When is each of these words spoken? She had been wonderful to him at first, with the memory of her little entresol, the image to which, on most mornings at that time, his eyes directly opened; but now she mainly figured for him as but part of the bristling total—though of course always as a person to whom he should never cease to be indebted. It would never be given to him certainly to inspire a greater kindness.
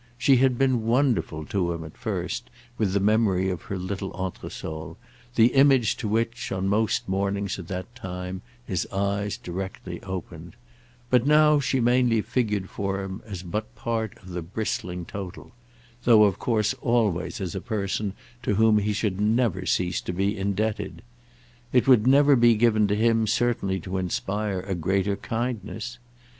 She 0.17 0.37
had 0.37 0.57
been 0.57 0.87
wonderful 0.87 1.45
to 1.45 1.71
him 1.73 1.83
at 1.83 1.95
first, 1.95 2.49
with 2.75 2.93
the 2.93 2.99
memory 2.99 3.51
of 3.51 3.61
her 3.61 3.77
little 3.77 4.09
entresol, 4.13 4.97
the 5.35 5.53
image 5.53 5.95
to 5.97 6.07
which, 6.07 6.51
on 6.51 6.67
most 6.67 7.07
mornings 7.07 7.59
at 7.59 7.67
that 7.67 7.93
time, 7.93 8.41
his 8.65 8.87
eyes 8.87 9.37
directly 9.37 10.01
opened; 10.01 10.55
but 11.11 11.27
now 11.27 11.59
she 11.59 11.79
mainly 11.79 12.19
figured 12.21 12.67
for 12.67 13.03
him 13.03 13.21
as 13.27 13.43
but 13.43 13.75
part 13.75 14.17
of 14.23 14.29
the 14.29 14.41
bristling 14.41 15.05
total—though 15.05 16.23
of 16.23 16.39
course 16.39 16.73
always 16.81 17.39
as 17.39 17.53
a 17.53 17.61
person 17.61 18.13
to 18.41 18.55
whom 18.55 18.79
he 18.79 18.93
should 18.93 19.21
never 19.21 19.67
cease 19.67 20.01
to 20.01 20.11
be 20.13 20.35
indebted. 20.35 21.03
It 21.71 21.87
would 21.87 22.07
never 22.07 22.35
be 22.35 22.55
given 22.55 22.87
to 22.87 22.95
him 22.95 23.27
certainly 23.27 23.79
to 23.81 23.99
inspire 23.99 24.61
a 24.61 24.73
greater 24.73 25.15
kindness. 25.15 25.99